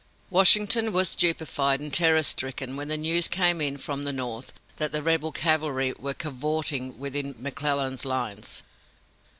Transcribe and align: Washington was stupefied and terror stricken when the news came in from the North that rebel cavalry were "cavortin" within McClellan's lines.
Washington 0.31 0.93
was 0.93 1.09
stupefied 1.09 1.79
and 1.79 1.93
terror 1.93 2.23
stricken 2.23 2.75
when 2.75 2.87
the 2.87 2.97
news 2.97 3.27
came 3.27 3.61
in 3.61 3.77
from 3.77 4.03
the 4.03 4.11
North 4.11 4.51
that 4.77 4.91
rebel 4.93 5.31
cavalry 5.31 5.93
were 5.99 6.15
"cavortin" 6.15 6.97
within 6.97 7.35
McClellan's 7.37 8.03
lines. 8.03 8.63